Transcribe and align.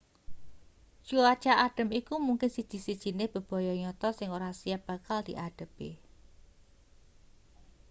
cuaca 1.07 1.53
adhem 1.65 1.89
iku 1.99 2.15
mungkin 2.27 2.49
siji-sijine 2.55 3.23
bebaya 3.33 3.73
nyata 3.81 4.09
sing 4.17 4.29
ora 4.37 4.49
siap 4.59 4.81
bakal 4.89 5.19
diadhepi 5.27 5.89